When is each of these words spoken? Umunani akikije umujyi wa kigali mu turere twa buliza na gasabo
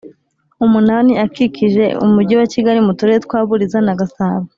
Umunani 0.65 1.11
akikije 1.25 1.85
umujyi 2.05 2.33
wa 2.39 2.47
kigali 2.53 2.79
mu 2.85 2.91
turere 2.97 3.19
twa 3.25 3.39
buliza 3.47 3.79
na 3.85 3.93
gasabo 3.99 4.45